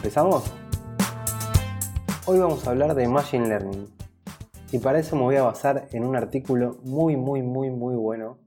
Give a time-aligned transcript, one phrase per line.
[0.00, 0.50] ¿Empezamos?
[2.24, 3.86] Hoy vamos a hablar de Machine Learning
[4.72, 8.38] y para eso me voy a basar en un artículo muy muy muy muy bueno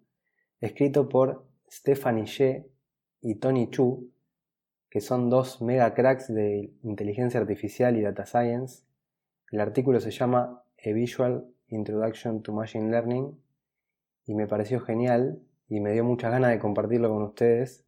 [0.61, 2.71] escrito por Stephanie Ye
[3.21, 4.11] y Tony Chu,
[4.89, 8.83] que son dos mega cracks de inteligencia artificial y data science.
[9.51, 13.39] El artículo se llama A Visual Introduction to Machine Learning
[14.25, 17.85] y me pareció genial y me dio muchas ganas de compartirlo con ustedes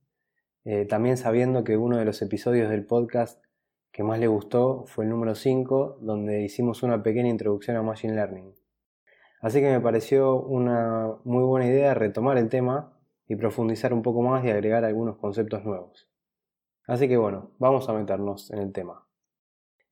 [0.65, 3.44] eh, también sabiendo que uno de los episodios del podcast
[3.95, 8.13] que más le gustó fue el número 5, donde hicimos una pequeña introducción a Machine
[8.13, 8.53] Learning.
[9.39, 14.21] Así que me pareció una muy buena idea retomar el tema y profundizar un poco
[14.21, 16.09] más y agregar algunos conceptos nuevos.
[16.85, 19.07] Así que bueno, vamos a meternos en el tema.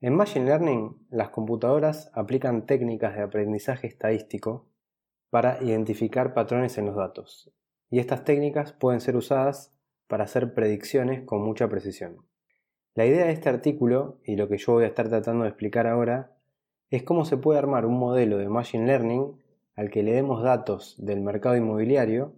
[0.02, 4.68] En Machine Learning, las computadoras aplican técnicas de aprendizaje estadístico
[5.30, 7.54] para identificar patrones en los datos,
[7.90, 9.74] y estas técnicas pueden ser usadas
[10.08, 12.18] para hacer predicciones con mucha precisión.
[12.96, 15.88] La idea de este artículo, y lo que yo voy a estar tratando de explicar
[15.88, 16.36] ahora,
[16.92, 19.42] es cómo se puede armar un modelo de Machine Learning
[19.76, 22.36] al que le demos datos del mercado inmobiliario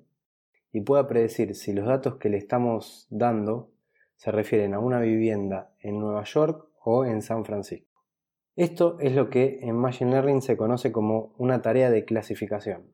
[0.72, 3.72] y pueda predecir si los datos que le estamos dando
[4.16, 8.04] se refieren a una vivienda en Nueva York o en San Francisco.
[8.56, 12.94] Esto es lo que en Machine Learning se conoce como una tarea de clasificación,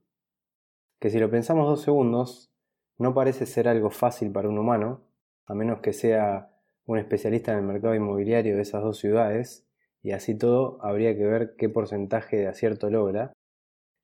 [0.99, 2.51] que si lo pensamos dos segundos
[2.97, 5.01] no parece ser algo fácil para un humano,
[5.45, 6.50] a menos que sea
[6.85, 9.67] un especialista en el mercado inmobiliario de esas dos ciudades,
[10.03, 13.33] y así todo habría que ver qué porcentaje de acierto logra,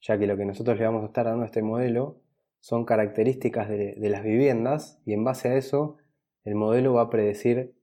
[0.02, 2.22] ya que lo que nosotros le vamos a estar dando a este modelo
[2.60, 5.98] son características de, de las viviendas y en base a eso
[6.44, 7.76] el modelo va a predecir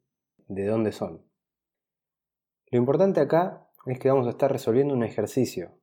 [0.49, 1.23] de dónde son.
[2.71, 5.79] Lo importante acá es que vamos a estar resolviendo un ejercicio,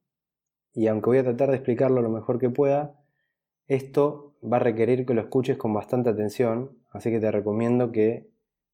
[0.74, 3.00] y aunque voy a tratar de explicarlo lo mejor que pueda,
[3.68, 8.30] esto va a requerir que lo escuches con bastante atención, así que te recomiendo que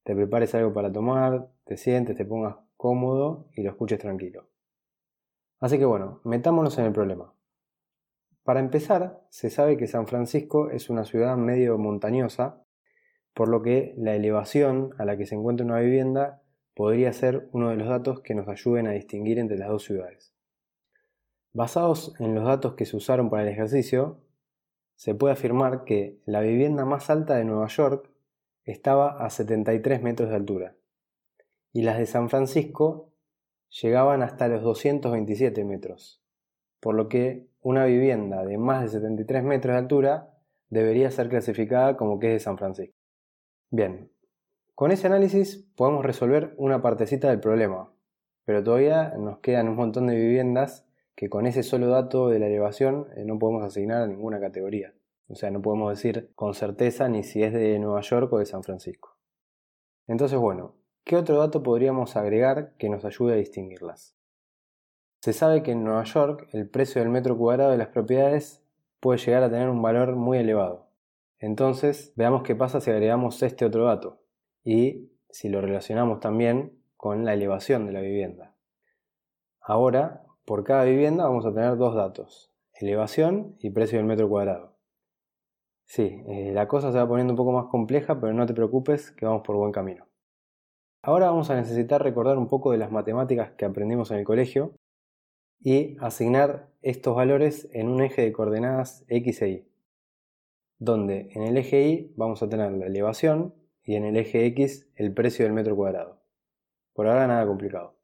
[0.08, 4.48] te prepares algo para tomar, te sientes, te pongas cómodo y lo escuches tranquilo.
[5.60, 7.34] Así que bueno, metámonos en el problema.
[8.42, 12.64] Para empezar, se sabe que San Francisco es una ciudad medio montañosa,
[13.34, 16.40] por lo que la elevación a la que se encuentra una vivienda
[16.74, 20.32] podría ser uno de los datos que nos ayuden a distinguir entre las dos ciudades.
[21.52, 24.22] Basados en los datos que se usaron para el ejercicio,
[24.94, 28.10] se puede afirmar que la vivienda más alta de Nueva York
[28.72, 30.76] estaba a 73 metros de altura
[31.72, 33.12] y las de San Francisco
[33.82, 36.22] llegaban hasta los 227 metros,
[36.80, 40.34] por lo que una vivienda de más de 73 metros de altura
[40.70, 42.96] debería ser clasificada como que es de San Francisco.
[43.70, 44.10] Bien,
[44.74, 47.92] con ese análisis podemos resolver una partecita del problema,
[48.44, 52.46] pero todavía nos quedan un montón de viviendas que con ese solo dato de la
[52.46, 54.94] elevación eh, no podemos asignar a ninguna categoría.
[55.28, 58.46] O sea, no podemos decir con certeza ni si es de Nueva York o de
[58.46, 59.16] San Francisco.
[60.06, 60.74] Entonces, bueno,
[61.04, 64.16] ¿qué otro dato podríamos agregar que nos ayude a distinguirlas?
[65.20, 68.64] Se sabe que en Nueva York el precio del metro cuadrado de las propiedades
[69.00, 70.88] puede llegar a tener un valor muy elevado.
[71.38, 74.22] Entonces, veamos qué pasa si agregamos este otro dato
[74.64, 78.54] y si lo relacionamos también con la elevación de la vivienda.
[79.60, 84.67] Ahora por cada vivienda vamos a tener dos datos, elevación y precio del metro cuadrado.
[85.88, 89.10] Sí, eh, la cosa se va poniendo un poco más compleja, pero no te preocupes
[89.10, 90.06] que vamos por buen camino.
[91.02, 94.74] Ahora vamos a necesitar recordar un poco de las matemáticas que aprendimos en el colegio
[95.60, 99.68] y asignar estos valores en un eje de coordenadas x e y,
[100.78, 104.90] donde en el eje y vamos a tener la elevación y en el eje x
[104.94, 106.20] el precio del metro cuadrado.
[106.92, 107.96] Por ahora nada complicado.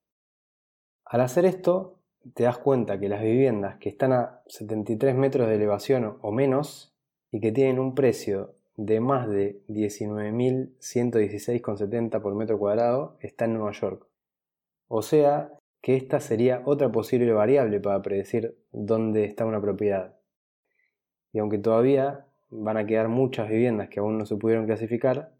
[1.04, 2.00] Al hacer esto,
[2.32, 6.93] te das cuenta que las viviendas que están a 73 metros de elevación o menos
[7.34, 13.72] y que tienen un precio de más de 19.116,70 por metro cuadrado están en Nueva
[13.72, 14.06] York.
[14.86, 15.50] O sea
[15.80, 20.14] que esta sería otra posible variable para predecir dónde está una propiedad.
[21.32, 25.34] Y aunque todavía van a quedar muchas viviendas que aún no se pudieron clasificar,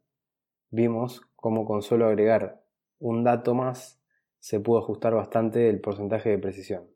[0.71, 2.65] vimos cómo con solo agregar
[2.99, 4.03] un dato más
[4.41, 6.91] se pudo ajustar bastante el porcentaje de precisión.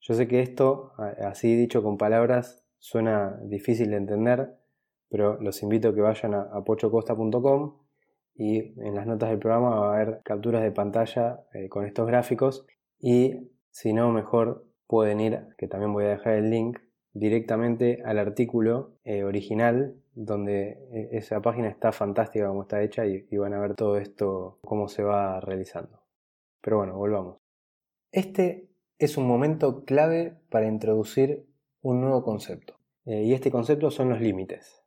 [0.00, 4.56] Yo sé que esto, así dicho con palabras, suena difícil de entender,
[5.08, 7.78] pero los invito a que vayan a, pochocosta.com
[8.34, 12.08] y en las notas del programa va a haber capturas de pantalla eh, con estos
[12.08, 12.66] gráficos
[12.98, 16.80] y si no, mejor pueden ir, que también voy a dejar el link,
[17.12, 23.28] directamente al artículo eh, original donde eh, esa página está fantástica como está hecha y,
[23.30, 26.02] y van a ver todo esto, cómo se va realizando.
[26.60, 27.38] Pero bueno, volvamos.
[28.10, 28.68] Este
[28.98, 31.46] es un momento clave para introducir
[31.82, 32.78] un nuevo concepto.
[33.04, 34.84] y este concepto son los límites.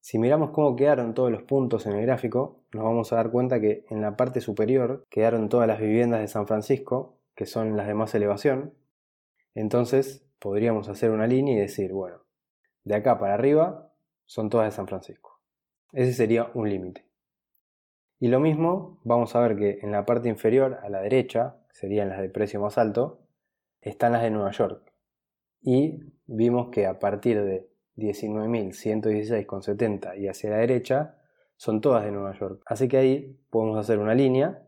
[0.00, 3.60] Si miramos cómo quedaron todos los puntos en el gráfico, nos vamos a dar cuenta
[3.60, 7.86] que en la parte superior quedaron todas las viviendas de San Francisco, que son las
[7.86, 8.74] de más elevación.
[9.54, 12.18] Entonces podríamos hacer una línea y decir, bueno,
[12.82, 13.92] de acá para arriba
[14.26, 15.40] son todas de San Francisco.
[15.92, 17.06] Ese sería un límite.
[18.18, 22.08] Y lo mismo, vamos a ver que en la parte inferior a la derecha, serían
[22.08, 23.20] las de precio más alto,
[23.80, 24.92] están las de Nueva York.
[25.62, 31.18] Y vimos que a partir de 19.116,70 y hacia la derecha
[31.56, 32.62] son todas de Nueva York.
[32.66, 34.66] Así que ahí podemos hacer una línea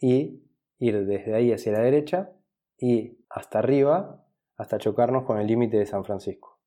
[0.00, 0.44] y
[0.78, 2.32] ir desde ahí hacia la derecha
[2.78, 4.24] y hasta arriba
[4.56, 6.60] hasta chocarnos con el límite de San Francisco.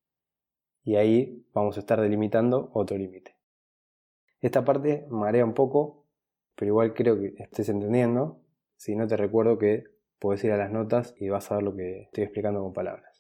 [0.83, 3.35] Y ahí vamos a estar delimitando otro límite.
[4.41, 6.05] Esta parte marea un poco,
[6.55, 8.41] pero igual creo que estés entendiendo.
[8.75, 9.85] Si no te recuerdo que
[10.19, 13.14] puedes ir a las notas y vas a ver lo que estoy explicando con palabras.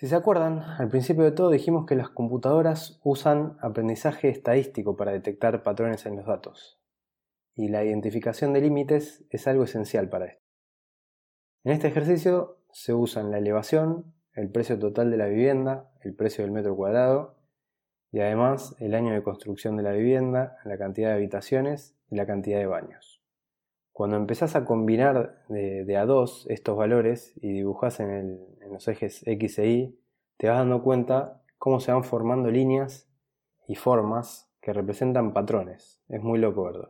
[0.00, 5.12] Si se acuerdan, al principio de todo dijimos que las computadoras usan aprendizaje estadístico para
[5.12, 6.80] detectar patrones en los datos,
[7.54, 10.42] y la identificación de límites es algo esencial para esto.
[11.64, 16.44] En este ejercicio se usan la elevación, el precio total de la vivienda, el precio
[16.44, 17.36] del metro cuadrado,
[18.10, 22.24] y además el año de construcción de la vivienda, la cantidad de habitaciones y la
[22.24, 23.09] cantidad de baños.
[24.00, 28.08] Cuando empezás a combinar de, a dos estos valores y dibujás en,
[28.62, 30.00] en los ejes X e Y,
[30.38, 33.10] te vas dando cuenta cómo se van formando líneas
[33.68, 36.02] y formas que representan patrones.
[36.08, 36.88] Es muy loco, ¿verdad?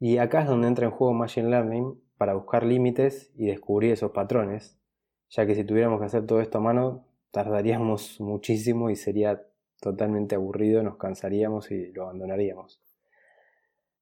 [0.00, 4.12] Y acá es donde entra en juego Machine Learning para buscar límites y descubrir esos
[4.12, 4.80] patrones,
[5.28, 9.46] ya que si tuviéramos que hacer todo esto a mano, tardaríamos muchísimo y sería
[9.78, 12.80] totalmente aburrido, nos cansaríamos y lo abandonaríamos.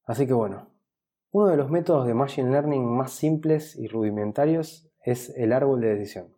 [0.04, 0.73] Así que bueno,
[1.34, 5.96] uno de los métodos de Machine Learning más simples y rudimentarios es el árbol de
[5.96, 6.36] decisión.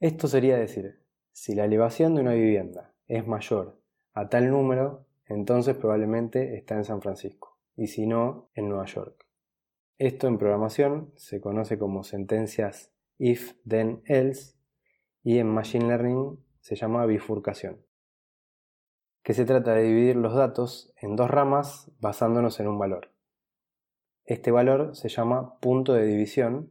[0.00, 3.80] Esto sería decir, si la elevación de una vivienda es mayor
[4.12, 9.26] a tal número, entonces probablemente está en San Francisco, y si no, en Nueva York.
[9.96, 14.58] Esto en programación se conoce como sentencias if, then, else,
[15.22, 17.80] y en Machine Learning se llama bifurcación,
[19.22, 23.10] que se trata de dividir los datos en dos ramas basándonos en un valor.
[24.30, 26.70] Este valor se llama punto de división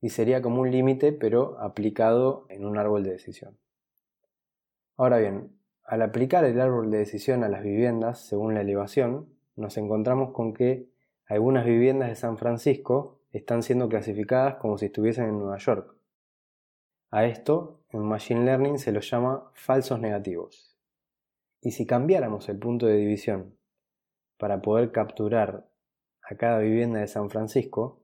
[0.00, 3.56] y sería como un límite pero aplicado en un árbol de decisión.
[4.96, 9.76] Ahora bien, al aplicar el árbol de decisión a las viviendas según la elevación, nos
[9.76, 10.88] encontramos con que
[11.26, 15.94] algunas viviendas de San Francisco están siendo clasificadas como si estuviesen en Nueva York.
[17.12, 20.76] A esto en Machine Learning se los llama falsos negativos.
[21.60, 23.56] Y si cambiáramos el punto de división
[24.38, 25.69] para poder capturar
[26.30, 28.00] a cada vivienda de San Francisco,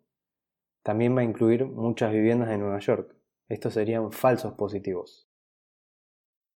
[0.82, 3.14] también va a incluir muchas viviendas de Nueva York.
[3.48, 5.28] Estos serían falsos positivos.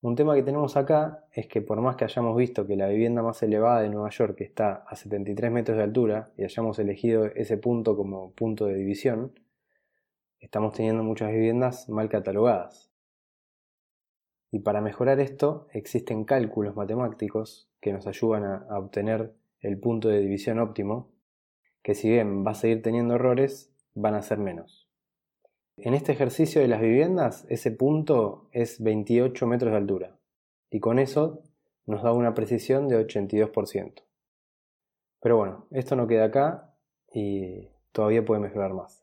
[0.00, 3.22] Un tema que tenemos acá es que por más que hayamos visto que la vivienda
[3.22, 7.58] más elevada de Nueva York está a 73 metros de altura y hayamos elegido ese
[7.58, 9.32] punto como punto de división,
[10.38, 12.92] estamos teniendo muchas viviendas mal catalogadas.
[14.50, 20.20] Y para mejorar esto existen cálculos matemáticos que nos ayudan a, obtener el punto de
[20.20, 21.17] división óptimo
[21.88, 24.90] que si bien va a seguir teniendo errores, van a ser menos.
[25.78, 30.18] En este ejercicio de las viviendas, ese punto es 28 metros de altura,
[30.70, 31.42] y con eso
[31.86, 34.02] nos da una precisión de 82%.
[35.18, 36.74] Pero bueno, esto no queda acá
[37.10, 39.02] y todavía puede mejorar más.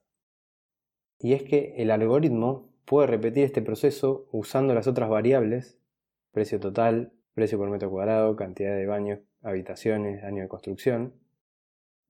[1.17, 5.79] Y es que el algoritmo puede repetir este proceso usando las otras variables,
[6.31, 11.24] precio total, precio por metro cuadrado, cantidad de baños, habitaciones, año de construcción,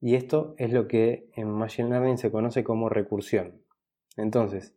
[0.00, 3.62] y esto es lo que en Machine Learning se conoce como recursión.
[4.16, 4.74] Entonces,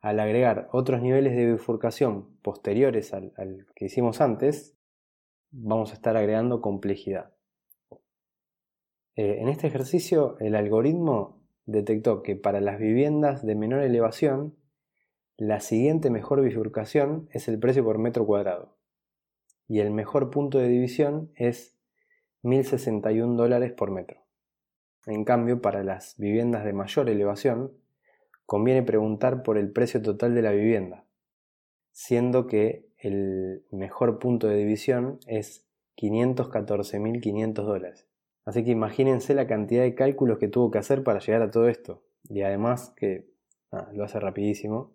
[0.00, 3.32] al agregar otros niveles de bifurcación posteriores al,
[3.74, 4.76] que hicimos antes,
[5.50, 7.34] vamos a estar agregando complejidad.
[9.16, 14.56] Eh, en este ejercicio, el algoritmo detectó que para las viviendas de menor elevación,
[15.36, 18.76] la siguiente mejor bifurcación es el precio por metro cuadrado.
[19.66, 21.78] Y el mejor punto de división es
[22.42, 24.27] 1.061 dólares por metro.
[25.08, 27.72] En cambio, para las viviendas de mayor elevación,
[28.44, 31.06] conviene preguntar por el precio total de la vivienda,
[31.92, 38.06] siendo que el mejor punto de división es 514.500 dólares.
[38.44, 41.68] Así que imagínense la cantidad de cálculos que tuvo que hacer para llegar a todo
[41.68, 42.02] esto.
[42.28, 43.30] Y además que
[43.92, 44.92] lo hace rapidísimo.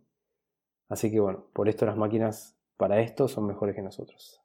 [0.89, 4.43] Así que bueno, por esto las máquinas para esto son mejores que nosotros.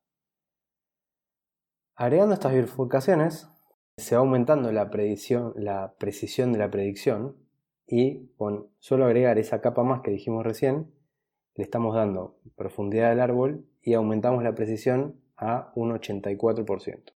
[1.95, 3.51] Agregando estas bifurcaciones,
[3.99, 7.37] se va aumentando la, precisión de la predicción
[7.87, 10.93] y con solo agregar esa capa más que dijimos recién,
[11.57, 17.13] le estamos dando profundidad al árbol y aumentamos la precisión a un 84%.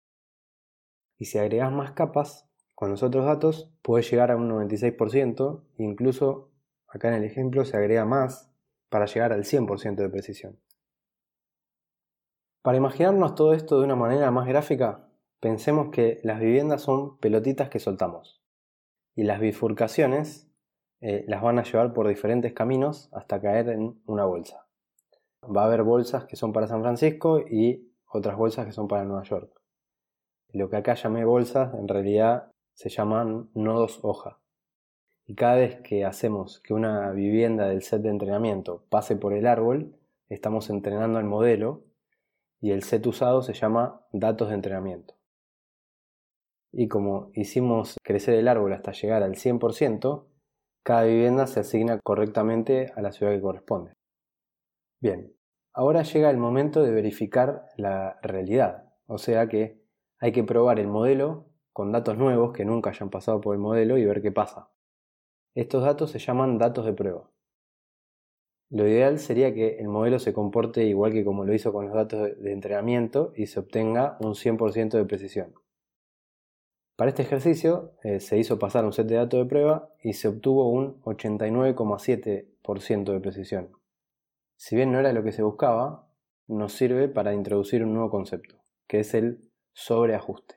[1.17, 6.49] Y si agregas más capas con los otros datos, puedes llegar a un 96%, incluso
[6.87, 8.49] acá en el ejemplo se agrega más
[8.87, 10.59] para llegar al 100% de precisión.
[12.61, 15.08] Para imaginarnos todo esto de una manera más gráfica,
[15.39, 18.41] pensemos que las viviendas son pelotitas que soltamos
[19.15, 20.49] y las bifurcaciones
[21.01, 24.67] eh, las van a llevar por diferentes caminos hasta caer en una bolsa.
[25.43, 29.05] Va a haber bolsas que son para San Francisco y otras bolsas que son para
[29.05, 29.61] Nueva York.
[30.51, 34.39] Lo que acá llamé bolsas en realidad se llaman nodos hoja.
[35.25, 39.47] Y cada vez que hacemos que una vivienda del set de entrenamiento pase por el
[39.47, 39.95] árbol,
[40.27, 41.83] estamos entrenando al modelo
[42.59, 45.18] y el set usado se llama datos de entrenamiento.
[46.71, 50.25] Y como hicimos crecer el árbol hasta llegar al 100%,
[50.83, 53.93] cada vivienda se asigna correctamente a la ciudad que corresponde.
[55.01, 55.33] Bien,
[55.73, 59.81] ahora llega el momento de verificar la realidad, o sea que
[60.19, 63.97] hay que probar el modelo con datos nuevos que nunca hayan pasado por el modelo
[63.97, 64.69] y ver qué pasa.
[65.55, 67.29] Estos datos se llaman datos de prueba.
[68.69, 71.95] Lo ideal sería que el modelo se comporte igual que como lo hizo con los
[71.95, 75.55] datos de entrenamiento y se obtenga un 100% de precisión.
[76.99, 80.27] Para este ejercicio eh, se hizo pasar un set de datos de prueba y se
[80.27, 83.71] obtuvo un 89,7% de precisión.
[84.57, 86.09] Si bien no era lo que se buscaba,
[86.47, 90.55] nos sirve para introducir un nuevo concepto, que es el sobreajuste.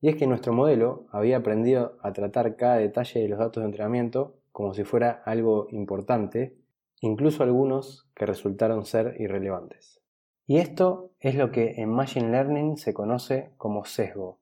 [0.00, 3.66] Y es que nuestro modelo había aprendido a tratar cada detalle de los datos de
[3.66, 6.56] entrenamiento como si fuera algo importante,
[7.00, 10.00] incluso algunos que resultaron ser irrelevantes.
[10.46, 14.38] Y esto es lo que en Machine Learning se conoce como sesgo.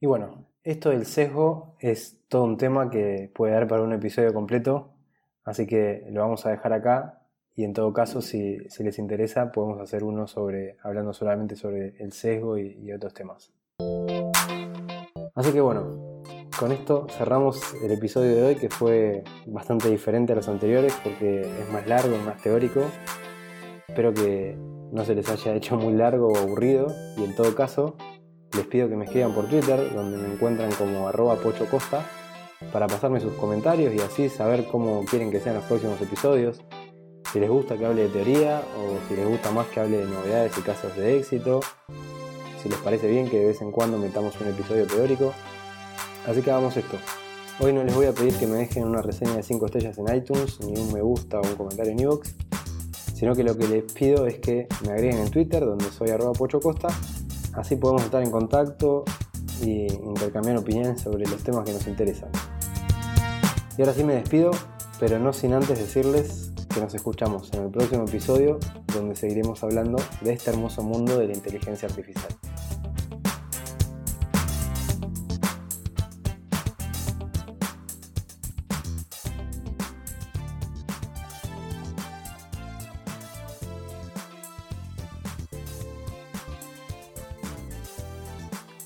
[0.00, 4.34] Y bueno, esto del sesgo es todo un tema que puede dar para un episodio
[4.34, 4.90] completo,
[5.44, 7.22] así que lo vamos a dejar acá
[7.54, 12.12] y en todo caso si, les interesa podemos hacer uno sobre hablando solamente sobre el
[12.12, 13.52] sesgo y otros temas.
[15.34, 16.22] Así que bueno,
[16.58, 21.42] con esto cerramos el episodio de hoy que fue bastante diferente a los anteriores porque
[21.42, 22.80] es más largo, más teórico.
[23.86, 24.56] Espero que
[24.92, 26.86] no se les haya hecho muy largo o aburrido
[27.18, 27.96] y en todo caso
[28.52, 32.04] les pido que me escriban por Twitter donde me encuentran como arroba pochocosta
[32.72, 36.62] para pasarme sus comentarios y así saber cómo quieren que sean los próximos episodios.
[37.32, 40.06] Si les gusta que hable de teoría o si les gusta más que hable de
[40.06, 41.60] novedades y casos de éxito.
[42.62, 45.34] Si les parece bien que de vez en cuando metamos un episodio teórico.
[46.26, 46.96] Así que hagamos esto.
[47.58, 50.14] Hoy no les voy a pedir que me dejen una reseña de 5 estrellas en
[50.14, 52.28] iTunes, ni un me gusta o un comentario en iVoox,
[53.14, 56.32] sino que lo que les pido es que me agreguen en Twitter, donde soy arroba
[56.32, 56.88] pochocosta,
[57.56, 59.04] así podemos estar en contacto
[59.62, 62.30] y intercambiar opiniones sobre los temas que nos interesan.
[63.76, 64.50] Y ahora sí me despido,
[65.00, 68.58] pero no sin antes decirles que nos escuchamos en el próximo episodio,
[68.94, 72.28] donde seguiremos hablando de este hermoso mundo de la inteligencia artificial.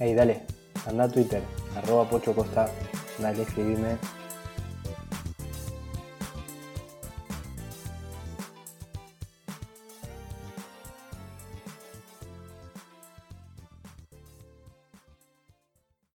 [0.00, 0.46] Hey, dale,
[0.86, 1.42] anda a Twitter,
[1.76, 2.66] arroba Pocho Costa,
[3.18, 3.98] dale, escribime